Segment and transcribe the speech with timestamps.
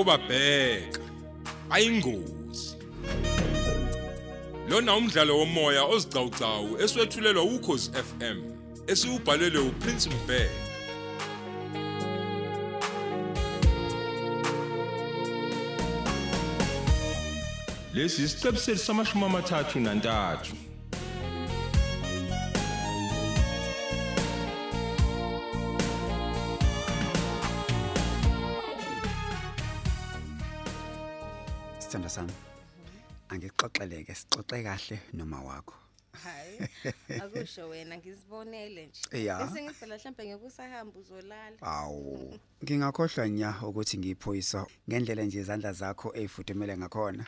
[0.00, 1.00] obabheka.
[1.70, 2.76] Ayingozi.
[4.68, 8.38] Lona umdlalo womoya ozicawucawu eswetshulelwa ukhozi FM
[8.86, 10.68] esiubhalelwe uPrince Mbeki
[17.94, 20.67] lesi isiqebu sethu samashumi amathathu nantathu.
[31.88, 32.32] Sithanda sami.
[33.30, 35.74] Angixoxeleke sixoxe kahle noma wakho.
[36.12, 36.58] hayi
[37.22, 39.00] akusho wena ngizibonele nje
[39.38, 46.76] bese ngiphela mhlambe ngekusahamba uzolala Awu, ngingakhohlwa nya ukuthi ngiyiphoyisa ngendlela nje izandla zakho ezifudumele
[46.78, 47.24] ngakhona.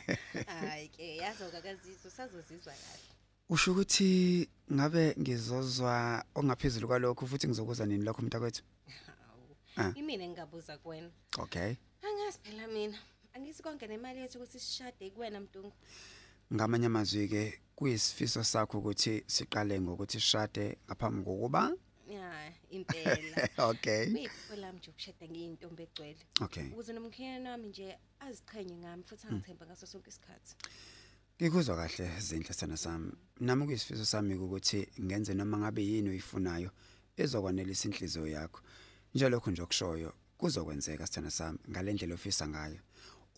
[0.46, 3.10] hayi ke yazoka kazizwe sazozizwa kahle
[3.48, 8.62] Usho ukuthi ngabe ngizozwa ongaphezulu kwalokho futhi ngizokuza nini lokho mntakwethu?
[9.76, 9.92] Ah.
[9.94, 11.74] imina ngingabuza kuwena Okay.
[12.02, 12.98] angazi phela mina
[13.36, 15.72] angisi konke nemali yethu ukuthi sishade kuwena mntungu
[16.54, 21.72] Ngamanye amazwi ke kuyisifiso sakho ukuthi siqale ngokuthi sishade ngaphambi kokuba.
[22.08, 24.06] ya impela Okay.
[24.10, 26.66] kuyiphupho lami nje ukushada ngiyintombi egcwele Okay.
[26.72, 30.54] ukuze nomkhiyana wami nje aziqhenye ngami futhi angithemba ngaso sonke isikhathi
[31.42, 33.12] Ngikuzwa kahle zinhle sana sami.
[33.40, 36.70] Nami kuyisifiso sami ukuthi ngenze noma ngabe yini oyifunayo
[37.16, 38.60] ezokwanelisa inhliziyo yakho.
[39.14, 42.80] Njalokho nje okushoyo kuzokwenzeka sithana sami ngalendlela ofisa ngayo.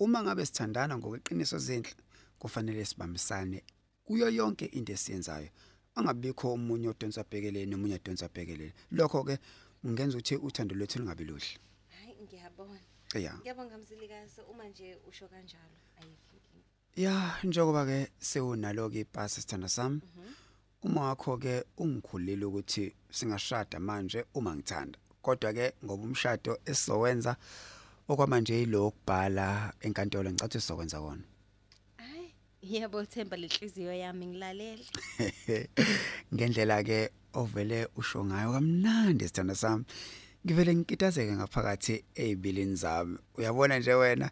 [0.00, 1.94] Uma ngabe sithandana ngokweqiniso zenhle
[2.38, 3.62] kufanele sibambisane
[4.04, 5.48] kuyo yonke into esiyenzayo.
[5.94, 8.72] Angabikho umunye odonsa bhekelele nomunye odonsa bhekelele.
[8.92, 9.38] Lokho ke
[9.82, 11.58] kungenza ukuthi uthando lwethu lungabi luhle.
[11.90, 12.80] hayi ngiyabona
[13.14, 13.38] Yeah.
[13.40, 16.28] ngiyabonga mzilikazi uma nje usho kanjalo ayikho
[16.96, 20.00] Ya njengoba ke sewunalo ke ipasi sithanda sami.
[20.82, 24.98] Uma wakho ke ungikhulile ukuthi singashada manje uma ngithanda.
[25.22, 27.36] Kodwa ke ngoba umshado esizowenza
[28.08, 31.22] okwamanje yilo kubhala enkantolo ngicathi sizokwenza kona.
[31.96, 32.32] hayi
[32.62, 34.84] yebo themba lenhliziyo yami ngilalela
[36.34, 39.84] Ngendlela ke ovele usho ngayo kamnandi sithanda sami.
[40.44, 43.18] Ngivele ngikitazeke ngaphakathi ezibilini zami.
[43.36, 44.30] Uyabona nje wena.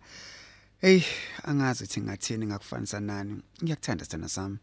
[0.81, 1.03] Hey,
[1.45, 3.43] angazi ukuthi ngathini ngakufanisa nani.
[3.63, 4.59] Ngiyakuthanda sithanda sami.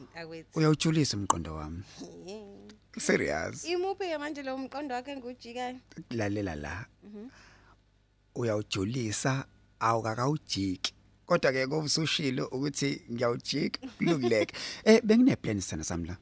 [0.00, 1.82] mntakwethu Uyawujulisa umqondo wami.
[2.98, 3.64] Serious.
[3.64, 5.76] imuphi ke manje lo mqondo wakhe engujikayo
[6.10, 6.86] lalela la
[8.36, 9.46] uyawujulisa
[9.80, 10.92] awukakawujiki.
[11.26, 14.54] Kodwa ke kovusushilo ukuthi ngiyawujika kulungileke
[14.84, 16.16] eh bengine plan sana sami la?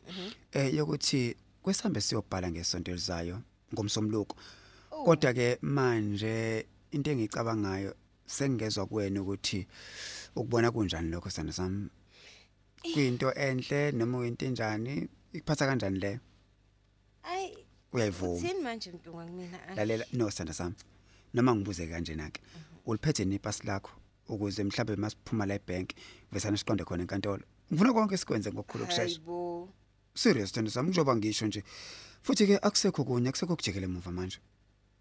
[0.52, 3.42] Eh yokuthi kwesambe siyobhala ngesonto elizayo
[3.74, 4.36] ngomsomluko.
[5.04, 7.94] Kodwa ke manje into engicabangayo
[8.26, 9.66] sengezwe kuwena ukuthi
[10.36, 11.88] ukubona kunjani lokho sana sami
[12.92, 15.08] kuyinto enhle noma uyinto enjani?
[15.32, 16.20] Ikuphatha kanjani le?
[17.22, 18.32] Ayi uyayivuma.
[18.32, 20.74] uthini manje mntunga kumina lalela no sithanda sami
[21.34, 22.40] noma ngibuze kanjena ke
[22.86, 23.90] uliphethe nepasi lakho
[24.28, 25.90] ukuze mhlawumbe masiphuma la ebank
[26.32, 29.68] vesana siqonde khona enkantolo ngifuna konke sikwenze ngokukhulu ukusheshsha hayibo
[30.14, 31.62] serious sithanda sami njoba ngisho nje.
[32.22, 34.38] Futhi ke akusekho kunye akusekho kujekela emuva manje.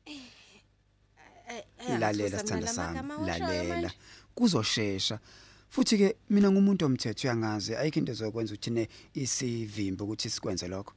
[0.05, 3.75] Eh, eh, lalela angisusa sithanda sami lalela.
[3.75, 3.97] manje.
[4.35, 5.19] kuzosheshsha
[5.69, 10.93] futhi ke mina ngumuntu omthetho uyangazi ayikho into ezokwenza ukuthi ne isivimbe ukuthi sikwenze lokho.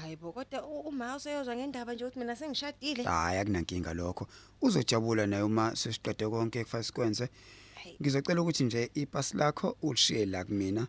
[0.00, 3.02] Hayibo kodwa u- uma useyozwa ngendaba nje ukuthi mina sengishadile.
[3.04, 4.26] Hayi akunankinga lokho.
[4.60, 7.28] Uzojabula naye uma sesiqede konke kufanele sikwenze.
[7.74, 7.96] Hayi.
[8.02, 10.86] ngizocela ukuthi nje ipasi lakho ulishiye la kumina.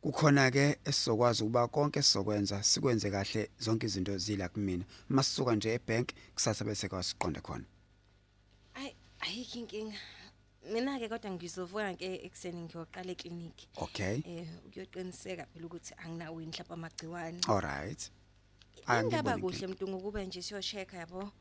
[0.00, 4.84] Kukhona ke esizokwazi ukuba konke sizokwenza sikwenze kahle zonke izinto zila kumina.
[5.08, 7.64] Masisuka nje ebank kusasa bese kwasiqonde khona.
[8.74, 9.96] Ayi ayikho inkinga.
[10.72, 14.18] Mina ke kodwa ngizovuka ke ekseni ngiyoqala eclinic okay.
[14.26, 17.38] Eh ukuyoqiniseka phela ukuthi anginawo inhlapa amagciwane.
[17.48, 18.10] All right.
[18.80, 21.32] Ingaba Angiboni kuhle mntungu kube nje siyochecka yabo?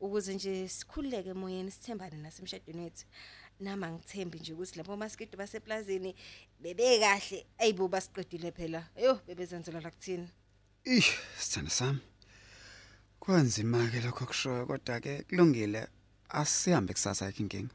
[0.00, 3.04] Ukuze nje sikhululeke emoyeni sithembane nasemshadweni wethu.
[3.60, 6.14] Nama ngithembi nje ukuthi labo maskido baseplazini
[6.60, 8.88] bebe kahle ayibo basiqedile phela.
[8.96, 10.28] Yo bebezenzela la kuthini?
[10.84, 11.06] Ih,
[11.38, 12.00] sithanda sami.
[13.20, 15.86] Kwanzima ke lokho kushoyo kodwa ke kulungile.
[16.28, 17.68] Asihambe kusasa ayikho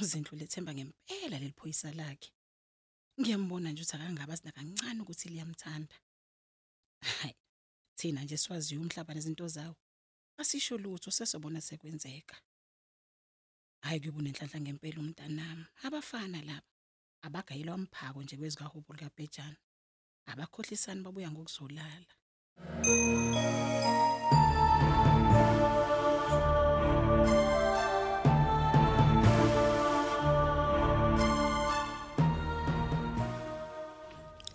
[0.00, 2.30] Uzindlu lethemba ngempela leliphoyisa lakhe.
[3.20, 5.96] Ngiyambona nje ukuthi akangabe asina kancane ukuthi liyamthanda.
[7.00, 7.36] Hayi.
[7.96, 9.76] Thina nje siwaziyo umhlaba nezinto zawo.
[10.40, 12.36] Asisho lutho sesobona sekwenzeka.
[13.84, 15.64] Hayi kube nenhlanhla ngempela umntanami.
[15.84, 16.68] Abafana laba
[17.22, 19.56] abagayilwa umphako nje kwezikahubo likaBhejana.
[20.26, 22.12] Abakhohlisani babuya ngokuzolala.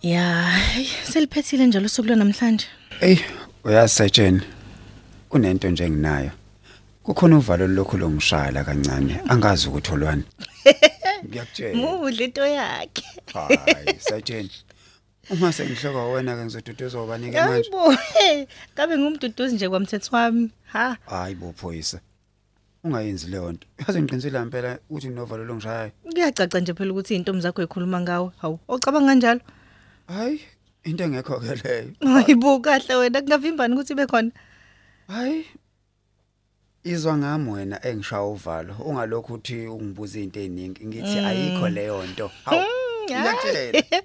[0.02, 2.66] Ya, hey, seliphethile njalo usuku lwanamhlanje.
[3.00, 3.18] Ey,
[3.64, 4.42] uyasetshena.
[5.28, 6.30] Kunento nje enginayo.
[7.02, 10.22] Kukhona uvalo lokhu longishala kancane, angazi ukuthi olwani.
[11.28, 11.76] Ngiyakutshela.
[11.76, 13.04] Muhle into yakhe.
[13.34, 14.48] Hayi, setshena.
[15.30, 17.70] Uma sengihloka wena ke ngizoduduza ubanike manje.
[17.70, 20.50] Hayibo, hey, kabe ngumduduzi nje kwamthetho wami.
[20.72, 22.00] Ha, Hayi bo phoyisa.
[22.84, 23.66] Ungayenzi leyo nto.
[23.78, 25.90] Yazi ngiqinisile impela ukuthi novalo longishayayo.
[26.12, 28.30] kuyacaca nje phela ukuthi intombi zakho ekhuluma ngawe.
[28.38, 29.40] Hawu, ocabanga kanjalo?
[30.08, 30.40] Hayi,
[30.84, 31.92] into engekho ke leyo.
[32.00, 34.30] Hayibo kahle wena kungavimbani ukuthi ibe khona.
[35.08, 35.46] Hayi.
[36.84, 38.74] Izwa ngami wena engishaya uvalo.
[38.86, 40.86] Ungalokhu uthi ungibuza izinto eziningi.
[40.86, 42.30] Ngithi ayikho leyo nto.
[42.44, 42.64] Hawu.
[43.04, 43.82] Ngiyakutshela.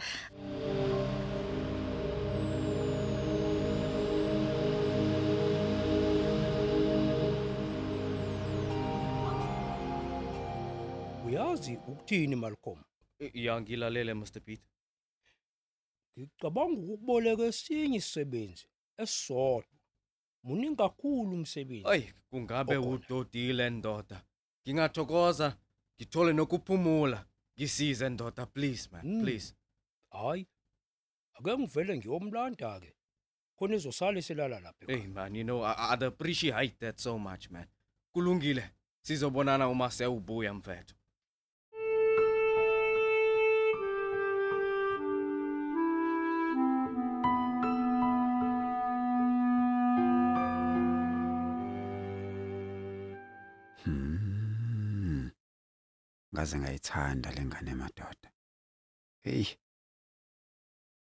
[11.26, 12.80] Uyazi ukuthini Malcolm?
[13.34, 14.73] Ya ngilalele Mr Pete.
[16.18, 18.66] Ngicabanga ukukuboleka esinye isisebenzi
[19.02, 19.66] esisodwa.
[20.44, 21.88] Muningi kakhulu umsebenzi.
[21.88, 24.18] Ay kungabe udodile ndoda.
[24.64, 25.58] Ngingathokoza
[25.98, 27.26] ngithole nokuphumula.
[27.58, 29.22] Ngisize ndoda please man, Mm.
[29.24, 29.54] please.
[30.12, 30.48] Hayi.
[31.34, 32.94] Ake ngivele ngiyomlanda ke.
[33.58, 34.86] Khona izosala iselala lapha.
[34.88, 37.68] Hey man, you know I, I'd appreciate that so much man.
[38.16, 38.64] Kulungile.
[39.06, 40.96] Sizobonana uma sewubuya mfethu.
[53.84, 55.32] Hmm.
[56.34, 58.30] Ngaze ngayithanda lengane emadoda.
[59.24, 59.46] Hey.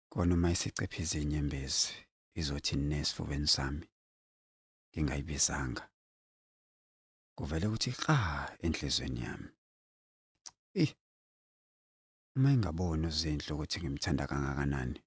[0.09, 1.93] Kona uma isicephiza inyembezi
[2.35, 3.87] izothi nesifubeni sami.
[4.91, 5.89] Ngingayibizanga.
[7.37, 9.49] Kuvele ukuthi qa enhlizweni yami.
[10.73, 10.95] Eh.
[12.35, 14.99] Uma ingaboni uzindlu ukuthi ngimthanda kangakanani.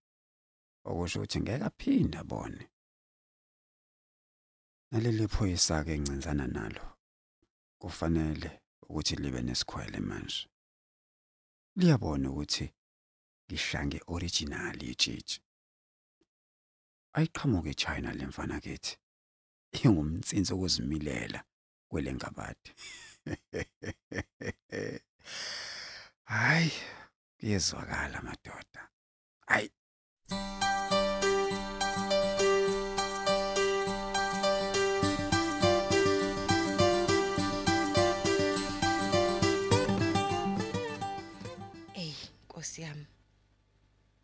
[0.84, 2.70] Okusho ukuthi ngeke aphinde abone.
[4.90, 6.99] Naleli phoyisa ke encinzana nalo.
[7.80, 10.48] Kufanele ukuthi libe nesikhwele manje.
[11.76, 12.66] Liyabona ukuthi
[13.46, 15.40] ngihlange original itshitshi.
[17.16, 18.94] Ayiqhamuke eChina lemfana kithi.
[19.84, 21.40] Ingumtsinsi ukuzimilela
[21.88, 22.70] kwelengabade.
[26.32, 26.72] Hayi,
[27.38, 28.82] kuyezwakala madoda.
[29.46, 29.70] Hayi.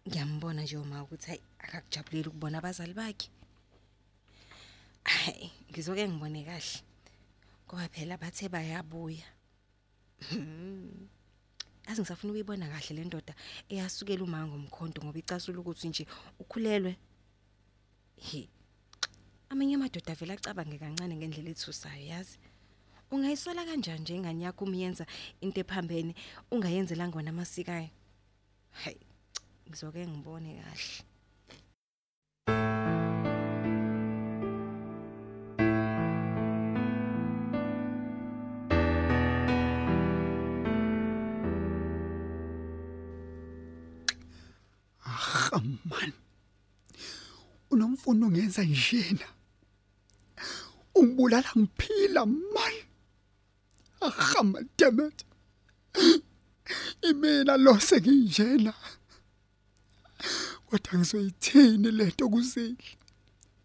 [0.07, 3.29] Ngiyambona nje uma ukuthi hayi akakujabuleli ukubona abazali bakhe.
[5.05, 6.81] Hayi, ngizoke ngibone kahle.
[7.67, 9.27] Ngoba phela bathe bayabuya.
[10.31, 11.09] Hmm.
[11.87, 13.35] Azi ngisafuna ukuyibona kahle le ndoda
[13.69, 16.07] eyasukela uma ngomkhonto ngoba icasula ukuthi nje
[16.39, 16.97] ukhulelwe.
[18.17, 18.49] He.
[19.51, 22.39] Amanye amadoda vele acabange kancane ngendlela ethusayo yazi.
[23.11, 25.07] Ungayisola kanjani nje ingane yakho umiyenza
[25.41, 26.15] into ephambene
[26.51, 27.91] ungayenzelanga wona amasikayo.
[28.83, 29.06] Hayi.
[29.69, 31.03] Ngizoke ngibone kahle.
[45.05, 46.13] Ah man.
[47.71, 49.27] Unomfundo ngenza njena.
[50.95, 52.75] Ungibulala ngiphila man.
[54.01, 54.43] Ah
[54.79, 55.25] damn it.
[57.03, 58.75] Imina lo senginjena.
[60.67, 62.93] Kodwa ngizoyithini lento kuzidla?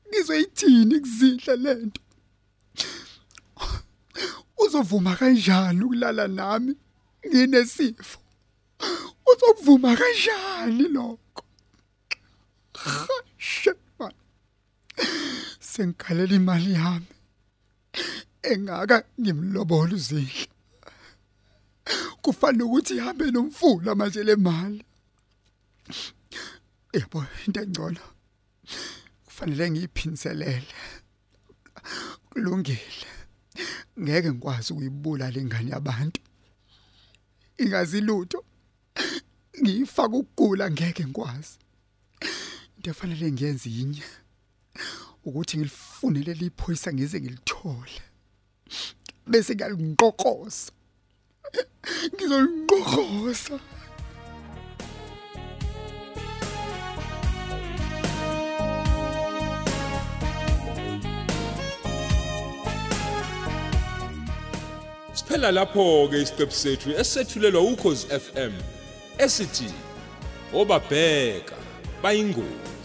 [0.08, 2.02] Ngizoyithini kuzidla lento?
[4.58, 6.76] Uzovuma kanjani ukulala nami
[7.28, 8.20] nginesifo?
[9.32, 11.44] Uzovuma kanjani lokho?
[13.38, 14.14] Shit man.
[15.60, 17.12] Sengikhalela imali yami.
[18.44, 20.48] Engaka ngimlobola uzidla.
[22.22, 24.86] Kufanele ukuthi ihambe nomfula manje le mali.
[26.94, 28.00] Yebo into engcono.
[29.26, 30.74] Kufanele ngiyiphinselele.
[32.30, 33.08] Kulungile.
[34.00, 36.22] Ngeke ngikwazi ukuyibula lengane yabantu.
[37.58, 38.46] Ingazi lutho.
[39.62, 41.58] Ngiyifaka ukugula ngeke ngikwazi.
[42.78, 44.04] Into efanele ngiyenze yinye
[45.26, 48.02] ukuthi ngilifunele liphoyisa ngize ngilithole.
[49.28, 50.72] Bese ngiyalinqoqoza.
[52.14, 53.60] Ngizolinqoqoza.
[65.32, 68.54] Siphela lapho ke isiqephu sethu esethulelwa ukhozi FM
[69.18, 69.70] esithi
[70.54, 71.56] obabheka
[72.04, 72.81] bayingozi.